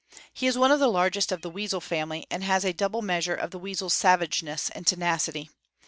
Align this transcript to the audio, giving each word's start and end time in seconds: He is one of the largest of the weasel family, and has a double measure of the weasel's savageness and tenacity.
He 0.33 0.47
is 0.47 0.57
one 0.57 0.71
of 0.71 0.79
the 0.79 0.87
largest 0.89 1.31
of 1.31 1.43
the 1.43 1.49
weasel 1.51 1.79
family, 1.79 2.25
and 2.31 2.43
has 2.43 2.65
a 2.65 2.73
double 2.73 3.03
measure 3.03 3.35
of 3.35 3.51
the 3.51 3.59
weasel's 3.59 3.93
savageness 3.93 4.71
and 4.71 4.87
tenacity. 4.87 5.51